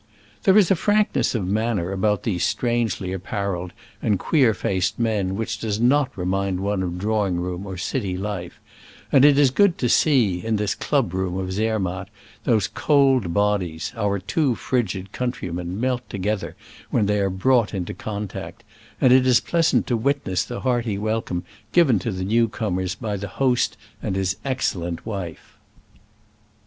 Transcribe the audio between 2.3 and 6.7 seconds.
strangely appareled and queer faced men which does not remind